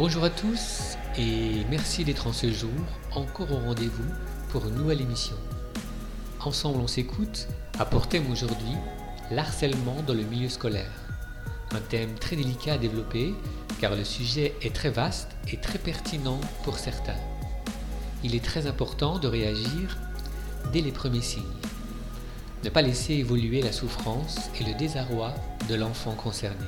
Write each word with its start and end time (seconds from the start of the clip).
Bonjour 0.00 0.24
à 0.24 0.30
tous 0.30 0.96
et 1.18 1.62
merci 1.68 2.04
d'être 2.04 2.26
en 2.26 2.32
ce 2.32 2.50
jour 2.50 2.70
encore 3.14 3.52
au 3.52 3.58
rendez-vous 3.58 4.10
pour 4.48 4.66
une 4.66 4.76
nouvelle 4.76 5.02
émission. 5.02 5.36
Ensemble 6.42 6.80
on 6.80 6.86
s'écoute 6.86 7.48
à 7.78 7.86
aujourd'hui 8.32 8.76
l'harcèlement 9.30 9.96
dans 10.06 10.14
le 10.14 10.22
milieu 10.22 10.48
scolaire. 10.48 10.90
Un 11.72 11.80
thème 11.80 12.14
très 12.14 12.34
délicat 12.34 12.72
à 12.72 12.78
développer 12.78 13.34
car 13.78 13.94
le 13.94 14.04
sujet 14.04 14.54
est 14.62 14.74
très 14.74 14.88
vaste 14.88 15.36
et 15.52 15.58
très 15.58 15.78
pertinent 15.78 16.40
pour 16.64 16.78
certains. 16.78 17.20
Il 18.24 18.34
est 18.34 18.42
très 18.42 18.66
important 18.66 19.18
de 19.18 19.28
réagir 19.28 19.98
dès 20.72 20.80
les 20.80 20.92
premiers 20.92 21.20
signes. 21.20 21.42
Ne 22.64 22.70
pas 22.70 22.80
laisser 22.80 23.16
évoluer 23.16 23.60
la 23.60 23.72
souffrance 23.72 24.50
et 24.58 24.64
le 24.64 24.72
désarroi 24.78 25.34
de 25.68 25.74
l'enfant 25.74 26.14
concerné. 26.14 26.64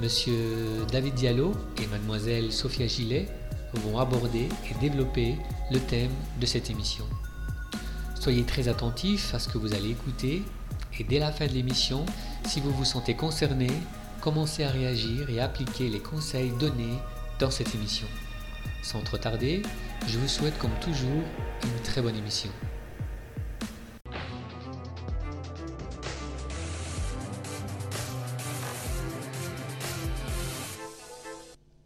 Monsieur 0.00 0.86
David 0.90 1.12
Diallo 1.14 1.52
et 1.82 1.86
mademoiselle 1.88 2.52
Sophia 2.52 2.86
Gillet 2.86 3.28
vont 3.74 3.98
aborder 3.98 4.48
et 4.70 4.74
développer 4.80 5.36
le 5.70 5.78
thème 5.78 6.10
de 6.40 6.46
cette 6.46 6.70
émission. 6.70 7.04
Soyez 8.18 8.44
très 8.44 8.68
attentifs 8.68 9.34
à 9.34 9.38
ce 9.38 9.48
que 9.50 9.58
vous 9.58 9.74
allez 9.74 9.90
écouter 9.90 10.42
et 10.98 11.04
dès 11.04 11.18
la 11.18 11.30
fin 11.30 11.46
de 11.46 11.52
l'émission, 11.52 12.06
si 12.46 12.60
vous 12.60 12.70
vous 12.70 12.86
sentez 12.86 13.14
concerné, 13.14 13.68
commencez 14.22 14.64
à 14.64 14.70
réagir 14.70 15.28
et 15.28 15.38
à 15.38 15.44
appliquer 15.44 15.90
les 15.90 16.00
conseils 16.00 16.52
donnés 16.58 16.98
dans 17.38 17.50
cette 17.50 17.74
émission. 17.74 18.06
Sans 18.82 19.02
trop 19.02 19.18
tarder, 19.18 19.60
je 20.08 20.18
vous 20.18 20.28
souhaite 20.28 20.56
comme 20.58 20.78
toujours 20.80 21.24
une 21.62 21.82
très 21.82 22.00
bonne 22.00 22.16
émission. 22.16 22.50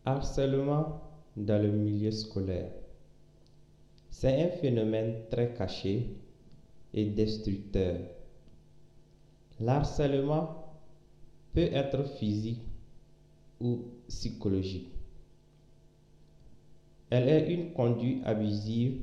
Harcèlement 0.07 1.01
dans 1.35 1.63
le 1.63 1.73
milieu 1.73 2.11
scolaire. 2.11 2.71
C'est 4.11 4.43
un 4.43 4.51
phénomène 4.51 5.15
très 5.31 5.55
caché 5.55 6.17
et 6.93 7.07
destructeur. 7.07 7.97
L'harcèlement 9.61 10.79
peut 11.55 11.71
être 11.73 12.05
physique 12.05 12.61
ou 13.61 13.81
psychologique. 14.09 14.89
Elle 17.09 17.29
est 17.29 17.55
une 17.55 17.73
conduite 17.73 18.23
abusive 18.27 19.01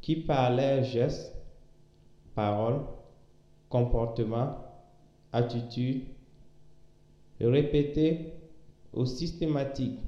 qui 0.00 0.16
par 0.16 0.50
leurs 0.50 0.82
gestes, 0.84 1.34
paroles, 2.34 2.80
comportements, 3.68 4.56
attitudes 5.32 6.04
répétées 7.40 8.32
ou 8.94 9.04
systématique 9.04 9.98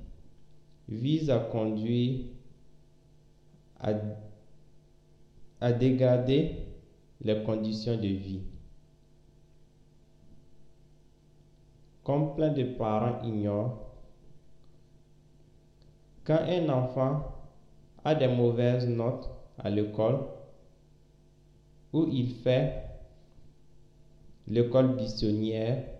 vise 0.88 1.30
à 1.30 1.38
conduire 1.38 2.26
à, 3.80 3.92
à 5.60 5.72
dégrader 5.72 6.52
les 7.20 7.42
conditions 7.42 7.96
de 7.96 8.08
vie. 8.08 8.42
Comme 12.04 12.34
plein 12.36 12.50
de 12.50 12.62
parents 12.62 13.20
ignorent, 13.24 13.82
quand 16.24 16.40
un 16.40 16.68
enfant 16.68 17.32
a 18.04 18.14
des 18.14 18.28
mauvaises 18.28 18.86
notes 18.88 19.28
à 19.58 19.70
l'école 19.70 20.20
ou 21.92 22.06
il 22.10 22.28
fait 22.28 22.84
l'école 24.46 24.96
buissonnière 24.96 25.95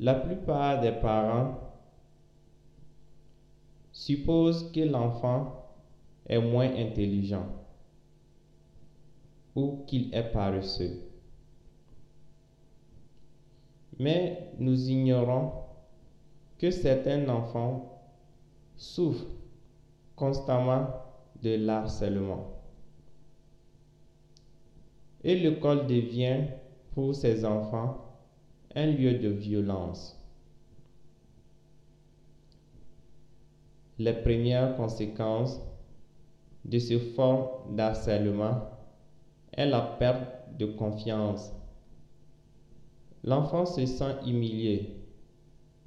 la 0.00 0.14
plupart 0.14 0.80
des 0.80 0.92
parents 0.92 1.60
supposent 3.92 4.72
que 4.72 4.80
l'enfant 4.80 5.66
est 6.26 6.40
moins 6.40 6.74
intelligent 6.74 7.44
ou 9.54 9.84
qu'il 9.86 10.14
est 10.14 10.32
paresseux. 10.32 11.02
Mais 13.98 14.52
nous 14.58 14.88
ignorons 14.88 15.52
que 16.56 16.70
certains 16.70 17.28
enfants 17.28 18.00
souffrent 18.76 19.26
constamment 20.16 20.88
de 21.42 21.56
l'harcèlement. 21.56 22.54
Et 25.22 25.34
l'école 25.34 25.86
devient 25.86 26.46
pour 26.94 27.14
ces 27.14 27.44
enfants 27.44 28.09
un 28.74 28.86
lieu 28.86 29.18
de 29.18 29.28
violence. 29.28 30.16
Les 33.98 34.12
premières 34.12 34.76
conséquences 34.76 35.60
de 36.64 36.78
ce 36.78 36.98
forme 36.98 37.74
d'harcèlement 37.76 38.70
est 39.52 39.66
la 39.66 39.80
perte 39.80 40.56
de 40.56 40.66
confiance. 40.66 41.52
L'enfant 43.24 43.66
se 43.66 43.84
sent 43.86 44.16
humilié 44.24 44.96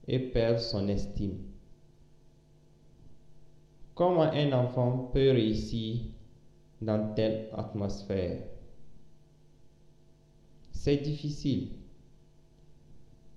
et 0.07 0.19
perd 0.19 0.59
son 0.59 0.87
estime. 0.89 1.37
Comment 3.95 4.23
un 4.23 4.51
enfant 4.51 5.09
peut 5.13 5.31
réussir 5.31 6.01
dans 6.81 7.13
telle 7.13 7.49
atmosphère? 7.53 8.43
C'est 10.71 10.97
difficile. 10.97 11.69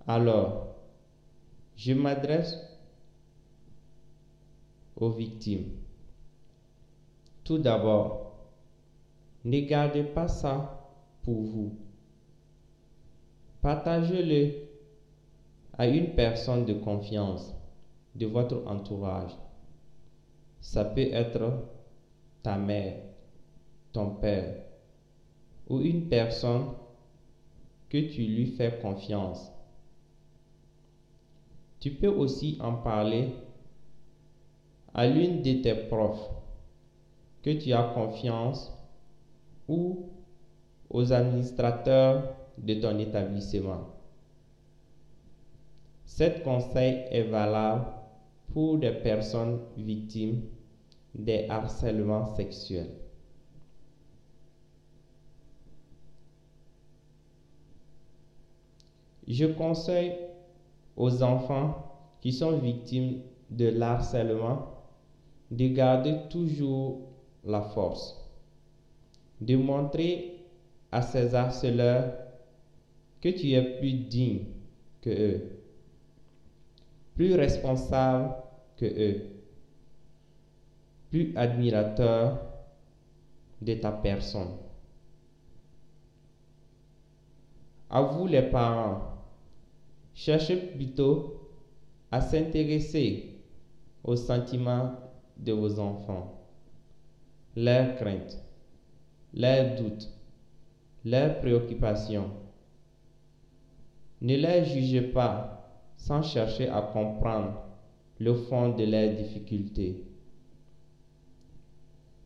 Alors, 0.08 0.76
je 1.76 1.92
m'adresse 1.92 2.56
aux 4.94 5.10
victimes. 5.10 5.72
Tout 7.42 7.58
d'abord, 7.58 8.36
ne 9.44 9.60
gardez 9.60 10.04
pas 10.04 10.28
ça 10.28 11.00
pour 11.24 11.42
vous. 11.42 11.72
Partagez-le 13.60 14.54
à 15.76 15.88
une 15.88 16.14
personne 16.14 16.64
de 16.64 16.74
confiance 16.74 17.52
de 18.14 18.26
votre 18.26 18.64
entourage. 18.66 19.36
Ça 20.60 20.84
peut 20.84 21.00
être 21.00 21.52
ta 22.44 22.56
mère, 22.56 23.02
ton 23.92 24.10
père 24.10 24.54
ou 25.68 25.80
une 25.80 26.08
personne 26.08 26.68
que 27.88 27.98
tu 27.98 28.22
lui 28.22 28.46
fais 28.46 28.78
confiance. 28.80 29.55
Tu 31.86 31.92
peux 31.92 32.08
aussi 32.08 32.58
en 32.60 32.72
parler 32.78 33.32
à 34.92 35.06
l'une 35.06 35.40
de 35.40 35.62
tes 35.62 35.86
profs 35.86 36.28
que 37.44 37.50
tu 37.50 37.72
as 37.72 37.92
confiance 37.94 38.72
ou 39.68 40.04
aux 40.90 41.12
administrateurs 41.12 42.24
de 42.58 42.74
ton 42.74 42.98
établissement. 42.98 43.84
Cet 46.04 46.42
conseil 46.42 47.04
est 47.12 47.22
valable 47.22 47.84
pour 48.52 48.78
des 48.78 48.90
personnes 48.90 49.60
victimes 49.76 50.42
des 51.14 51.46
harcèlements 51.48 52.34
sexuels. 52.34 52.96
Je 59.28 59.46
conseille 59.46 60.25
aux 60.96 61.22
enfants 61.22 62.18
qui 62.20 62.32
sont 62.32 62.58
victimes 62.58 63.20
de 63.50 63.68
l'harcèlement 63.68 64.76
de 65.50 65.68
garder 65.68 66.16
toujours 66.28 67.00
la 67.44 67.62
force, 67.62 68.16
de 69.40 69.56
montrer 69.56 70.40
à 70.90 71.02
ces 71.02 71.34
harceleurs 71.34 72.14
que 73.20 73.28
tu 73.28 73.52
es 73.52 73.78
plus 73.78 73.92
digne 73.92 74.46
que 75.02 75.10
eux, 75.10 75.60
plus 77.14 77.34
responsable 77.34 78.34
que 78.76 78.86
eux, 78.86 79.22
plus 81.10 81.32
admirateur 81.36 82.42
de 83.62 83.74
ta 83.74 83.92
personne. 83.92 84.56
À 87.88 88.02
vous 88.02 88.26
les 88.26 88.42
parents, 88.42 89.15
Cherchez 90.16 90.56
plutôt 90.56 91.42
à 92.10 92.22
s'intéresser 92.22 93.34
aux 94.02 94.16
sentiments 94.16 94.92
de 95.36 95.52
vos 95.52 95.78
enfants, 95.78 96.40
leurs 97.54 97.96
craintes, 97.96 98.38
leurs 99.34 99.76
doutes, 99.76 100.10
leurs 101.04 101.38
préoccupations. 101.40 102.30
Ne 104.22 104.36
les 104.36 104.64
jugez 104.64 105.02
pas 105.02 105.70
sans 105.98 106.22
chercher 106.22 106.70
à 106.70 106.80
comprendre 106.80 107.60
le 108.18 108.32
fond 108.32 108.70
de 108.70 108.84
leurs 108.84 109.14
difficultés. 109.14 110.02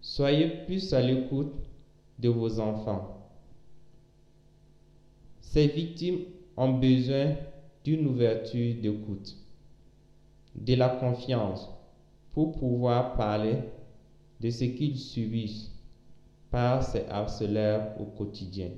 Soyez 0.01 0.47
plus 0.65 0.95
à 0.95 1.03
l'écoute 1.03 1.57
de 2.21 2.29
vos 2.29 2.61
enfants. 2.61 3.33
Ces 5.41 5.67
victimes 5.67 6.21
ont 6.57 6.75
besoin 6.75 7.35
d'une 7.91 8.07
ouverture 8.07 8.81
d'écoute. 8.81 9.37
de 10.55 10.75
la 10.75 10.89
confiance 10.89 11.69
pour 12.33 12.53
pouvoir 12.53 13.15
parler 13.17 13.59
de 14.41 14.51
ce 14.51 14.65
qu'ils 14.65 14.99
subissent 14.99 15.71
par 16.51 16.83
ces 16.83 17.05
harceleurs 17.07 18.01
au 18.01 18.05
quotidien. 18.05 18.71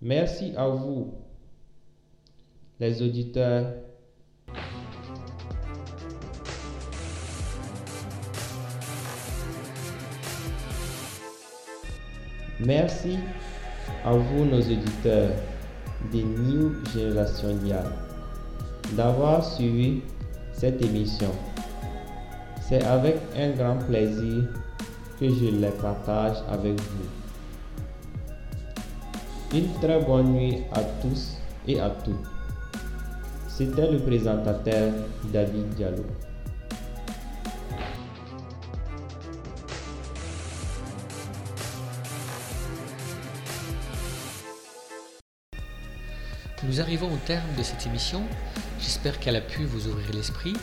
Merci 0.00 0.52
à 0.56 0.68
vous, 0.68 1.14
les 2.80 3.02
auditeurs. 3.02 3.74
Merci 12.60 13.18
à 14.04 14.12
vous, 14.12 14.44
nos 14.44 14.60
auditeurs 14.60 15.30
des 16.12 16.22
New 16.22 16.74
Génération 16.92 17.54
Dial, 17.62 17.86
d'avoir 18.92 19.44
suivi 19.44 20.02
cette 20.52 20.84
émission. 20.84 21.30
C'est 22.60 22.82
avec 22.84 23.16
un 23.36 23.50
grand 23.50 23.78
plaisir 23.78 24.44
que 25.18 25.28
je 25.28 25.46
les 25.46 25.70
partage 25.70 26.36
avec 26.50 26.78
vous. 26.80 27.08
Une 29.56 29.72
très 29.80 30.00
bonne 30.02 30.32
nuit 30.32 30.62
à 30.72 30.80
tous 31.00 31.36
et 31.66 31.80
à 31.80 31.90
toutes. 31.90 32.14
C'était 33.48 33.90
le 33.90 33.98
présentateur 33.98 34.92
David 35.32 35.68
Diallo. 35.76 36.04
Nous 46.62 46.80
arrivons 46.80 47.12
au 47.12 47.18
terme 47.26 47.54
de 47.58 47.62
cette 47.62 47.84
émission. 47.84 48.22
J'espère 48.80 49.18
qu'elle 49.18 49.36
a 49.36 49.40
pu 49.40 49.64
vous 49.64 49.88
ouvrir 49.88 50.10
l'esprit 50.12 50.54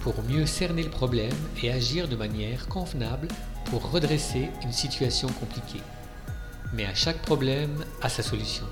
pour 0.00 0.22
mieux 0.24 0.46
cerner 0.46 0.82
le 0.82 0.90
problème 0.90 1.32
et 1.62 1.72
agir 1.72 2.06
de 2.06 2.16
manière 2.16 2.68
convenable 2.68 3.28
pour 3.66 3.90
redresser 3.90 4.50
une 4.62 4.72
situation 4.72 5.28
compliquée. 5.28 5.80
Mais 6.74 6.84
à 6.84 6.94
chaque 6.94 7.22
problème 7.22 7.84
a 8.02 8.08
sa 8.08 8.22
solution. 8.22 8.66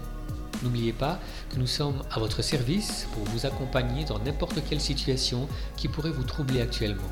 N'oubliez 0.63 0.93
pas 0.93 1.19
que 1.49 1.59
nous 1.59 1.67
sommes 1.67 2.03
à 2.11 2.21
votre 2.21 2.43
service 2.43 3.07
pour 3.15 3.25
vous 3.25 3.47
accompagner 3.47 4.05
dans 4.05 4.19
n'importe 4.19 4.61
quelle 4.69 4.81
situation 4.81 5.49
qui 5.77 5.89
pourrait 5.89 6.11
vous 6.11 6.25
troubler 6.25 6.61
actuellement. 6.61 7.09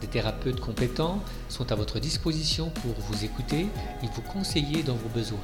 Des 0.00 0.08
thérapeutes 0.08 0.60
compétents 0.60 1.22
sont 1.48 1.70
à 1.72 1.76
votre 1.76 2.00
disposition 2.00 2.70
pour 2.70 2.94
vous 2.98 3.24
écouter 3.24 3.66
et 4.02 4.06
vous 4.14 4.22
conseiller 4.22 4.82
dans 4.82 4.96
vos 4.96 5.08
besoins. 5.08 5.38